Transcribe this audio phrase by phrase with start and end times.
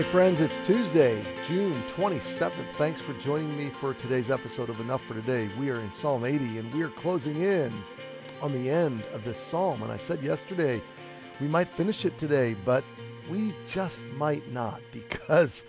[0.00, 2.72] Hey, friends, it's Tuesday, June 27th.
[2.78, 5.50] Thanks for joining me for today's episode of Enough for Today.
[5.58, 7.70] We are in Psalm 80 and we are closing in
[8.40, 9.82] on the end of this psalm.
[9.82, 10.80] And I said yesterday
[11.38, 12.82] we might finish it today, but
[13.30, 15.64] we just might not because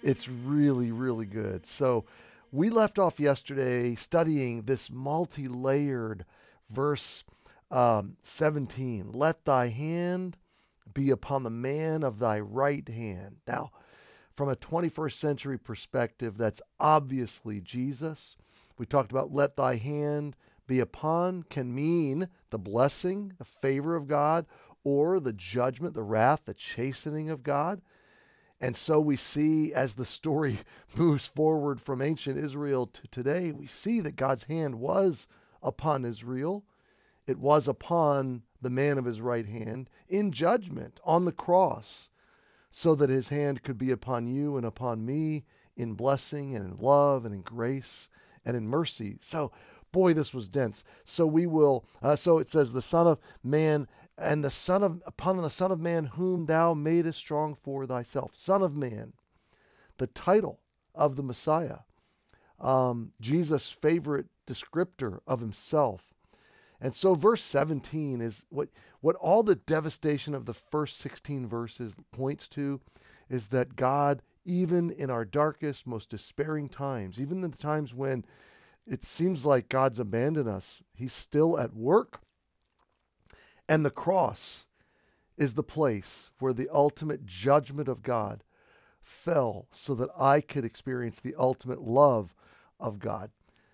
[0.00, 1.66] it's really, really good.
[1.66, 2.04] So
[2.52, 6.24] we left off yesterday studying this multi layered
[6.70, 7.24] verse
[7.72, 9.10] um, 17.
[9.10, 10.36] Let thy hand
[10.94, 13.36] be upon the man of thy right hand.
[13.46, 13.70] Now,
[14.34, 18.36] from a 21st century perspective, that's obviously Jesus.
[18.78, 24.08] We talked about let thy hand be upon can mean the blessing, the favor of
[24.08, 24.46] God,
[24.84, 27.82] or the judgment, the wrath, the chastening of God.
[28.60, 30.60] And so we see as the story
[30.96, 35.26] moves forward from ancient Israel to today, we see that God's hand was
[35.62, 36.64] upon Israel.
[37.26, 42.08] It was upon the man of his right hand in judgment on the cross,
[42.70, 45.44] so that his hand could be upon you and upon me
[45.76, 48.08] in blessing and in love and in grace
[48.44, 49.18] and in mercy.
[49.20, 49.52] So,
[49.92, 50.84] boy, this was dense.
[51.04, 55.02] So we will, uh, so it says, the Son of Man and the Son of,
[55.06, 58.34] upon the Son of Man whom thou madest strong for thyself.
[58.34, 59.12] Son of Man,
[59.98, 60.60] the title
[60.94, 61.78] of the Messiah,
[62.60, 66.11] um, Jesus' favorite descriptor of himself.
[66.82, 68.68] And so verse 17 is what
[69.00, 72.80] what all the devastation of the first 16 verses points to
[73.30, 78.24] is that God even in our darkest most despairing times, even in the times when
[78.84, 82.20] it seems like God's abandoned us, he's still at work.
[83.68, 84.66] And the cross
[85.38, 88.42] is the place where the ultimate judgment of God
[89.00, 92.34] fell so that I could experience the ultimate love
[92.80, 93.30] of God.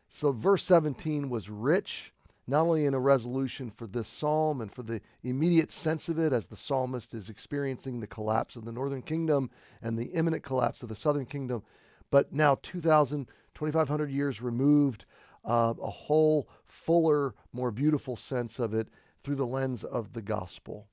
[0.09, 2.13] So verse 17 was rich
[2.49, 6.33] not only in a resolution for this psalm and for the immediate sense of it
[6.33, 9.51] as the psalmist is experiencing the collapse of the northern kingdom
[9.83, 11.63] and the imminent collapse of the southern kingdom,
[12.11, 15.05] but now 2,000, 2,500 years removed,
[15.45, 18.89] uh, a whole fuller, more beautiful sense of it
[19.23, 20.89] through the lens of the gospel.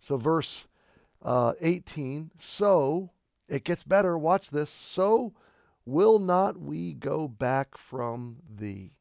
[0.00, 0.66] So, verse
[1.22, 3.10] uh, 18 so
[3.48, 5.32] it gets better, watch this, so
[5.84, 8.92] will not we go back from thee.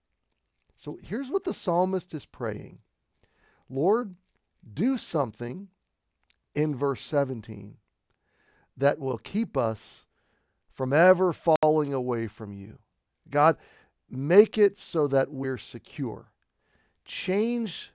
[0.76, 2.80] So here's what the psalmist is praying
[3.70, 4.16] Lord,
[4.72, 5.70] do something
[6.54, 7.78] in verse 17
[8.78, 10.06] that will keep us
[10.70, 12.80] from ever falling away from you.
[13.30, 13.58] God,
[14.10, 16.32] make it so that we're secure.
[17.06, 17.92] Change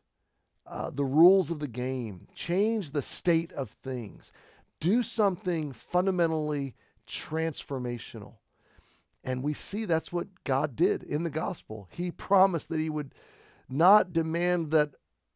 [0.67, 4.33] uh, the rules of the game, change the state of things.
[4.79, 6.75] Do something fundamentally
[7.07, 8.35] transformational.
[9.23, 11.89] And we see that's what God did in the gospel.
[11.91, 13.15] He promised that He would
[13.69, 14.91] not demand that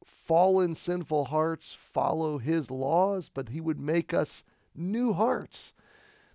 [0.04, 5.74] fallen, sinful hearts follow His laws, but He would make us new hearts,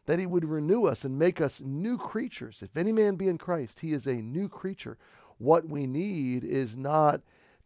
[0.05, 2.61] that He would renew us and make us new creatures.
[2.61, 4.97] If any man be in Christ, he is a new creature.
[5.37, 7.21] What we need is not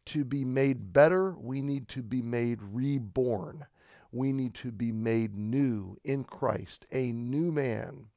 [0.05, 3.65] to be made better, we need to be made reborn.
[4.11, 8.09] We need to be made new in Christ, a new man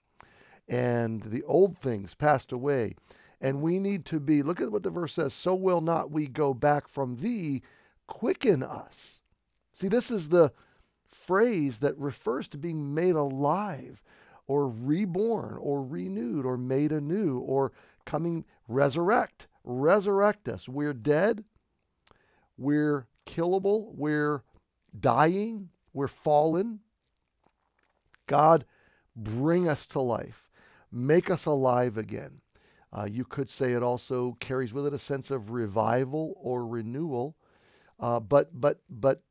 [0.68, 2.94] and the old things passed away.
[3.40, 6.26] And we need to be, look at what the verse says, so will not we
[6.26, 7.62] go back from thee,
[8.06, 9.20] quicken us.
[9.72, 10.52] See, this is the
[11.06, 14.02] phrase that refers to being made alive
[14.46, 17.72] or reborn or renewed or made anew or
[18.04, 19.48] coming resurrect.
[19.64, 20.68] Resurrect us.
[20.68, 21.44] We're dead.
[22.56, 23.94] We're killable.
[23.94, 24.42] We're
[24.98, 25.70] dying.
[25.92, 26.80] We're fallen.
[28.26, 28.64] God,
[29.14, 30.45] bring us to life
[30.90, 32.40] make us alive again.
[32.92, 37.36] Uh, you could say it also carries with it a sense of revival or renewal,
[38.00, 39.22] uh, but but but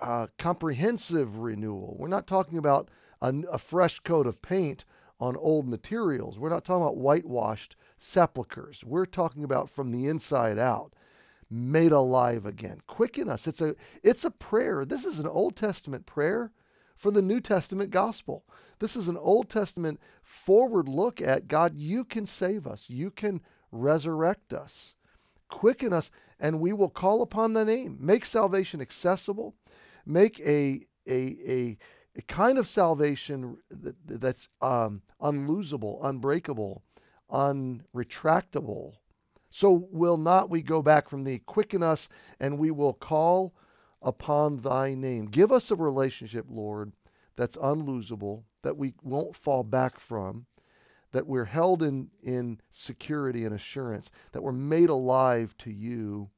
[0.00, 1.96] uh, comprehensive renewal.
[1.98, 2.90] We're not talking about
[3.20, 4.84] a, a, fresh coat of paint
[5.20, 6.38] on old materials.
[6.38, 8.82] We're not talking about whitewashed sepulchres.
[8.82, 10.94] We're talking about from the inside out,
[11.50, 12.80] made alive again.
[12.86, 13.46] Quicken us.
[13.46, 14.84] It's a it's a prayer.
[14.84, 16.50] This is an Old Testament prayer
[17.00, 18.44] for the New Testament gospel.
[18.78, 23.40] This is an Old Testament forward look at God, you can save us, you can
[23.72, 24.94] resurrect us,
[25.48, 27.96] quicken us, and we will call upon the name.
[27.98, 29.56] Make salvation accessible,
[30.04, 31.78] make a, a, a,
[32.16, 36.82] a kind of salvation that, that's um, unlosable, unbreakable,
[37.30, 38.92] unretractable.
[39.48, 41.38] So will not we go back from thee.
[41.38, 43.54] Quicken us, and we will call
[44.02, 45.26] upon thy name.
[45.26, 46.92] Give us a relationship, Lord,
[47.36, 50.46] that's unlosable, that we won't fall back from,
[51.12, 56.30] that we're held in, in security and assurance, that we're made alive to you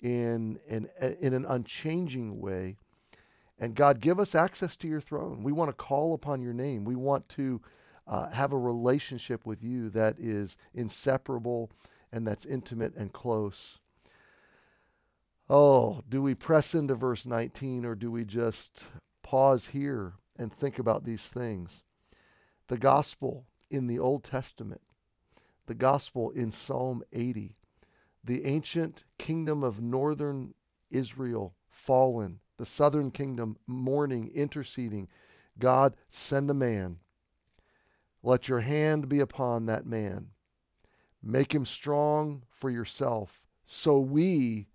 [0.00, 0.88] in, in,
[1.20, 2.76] in an unchanging way.
[3.58, 5.42] And God, give us access to your throne.
[5.42, 6.84] We want to call upon your name.
[6.84, 7.60] We want to
[8.06, 11.70] uh, have a relationship with you that is inseparable
[12.12, 13.78] and that's intimate and close.
[15.54, 18.84] Oh, do we press into verse 19 or do we just
[19.22, 21.82] pause here and think about these things?
[22.68, 24.80] The gospel in the Old Testament,
[25.66, 27.54] the gospel in Psalm 80,
[28.24, 30.54] the ancient kingdom of northern
[30.90, 35.06] Israel fallen, the southern kingdom mourning, interceding.
[35.58, 36.96] God, send a man.
[38.22, 40.28] Let your hand be upon that man.
[41.22, 44.68] Make him strong for yourself, so we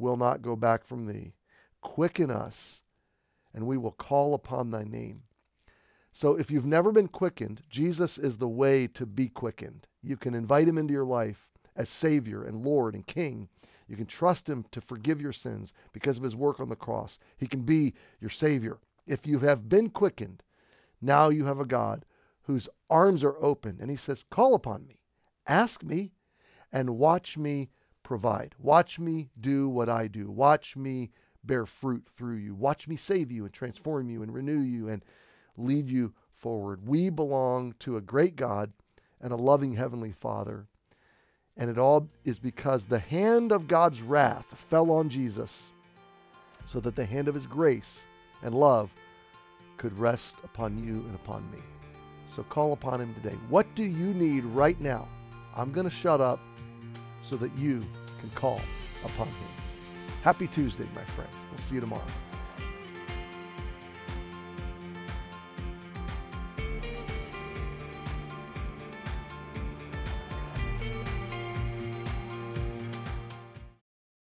[0.00, 1.34] will not go back from thee.
[1.80, 2.82] Quicken us,
[3.54, 5.22] and we will call upon thy name.
[6.12, 9.86] So if you've never been quickened, Jesus is the way to be quickened.
[10.02, 13.48] You can invite him into your life as Savior and Lord and King.
[13.86, 17.18] You can trust him to forgive your sins because of his work on the cross.
[17.36, 18.78] He can be your Savior.
[19.06, 20.42] If you have been quickened,
[21.00, 22.04] now you have a God
[22.42, 25.02] whose arms are open and he says, Call upon me,
[25.46, 26.12] ask me,
[26.72, 27.70] and watch me
[28.10, 28.56] provide.
[28.58, 30.28] Watch me do what I do.
[30.32, 31.12] Watch me
[31.44, 32.56] bear fruit through you.
[32.56, 35.04] Watch me save you and transform you and renew you and
[35.56, 36.88] lead you forward.
[36.88, 38.72] We belong to a great God
[39.20, 40.66] and a loving Heavenly Father.
[41.56, 45.66] And it all is because the hand of God's wrath fell on Jesus
[46.66, 48.00] so that the hand of His grace
[48.42, 48.92] and love
[49.76, 51.58] could rest upon you and upon me.
[52.34, 53.36] So call upon Him today.
[53.48, 55.06] What do you need right now?
[55.56, 56.40] I'm going to shut up
[57.22, 57.82] so that you
[58.20, 58.60] can call
[59.04, 59.48] upon him.
[60.22, 61.34] Happy Tuesday, my friends.
[61.50, 62.04] We'll see you tomorrow.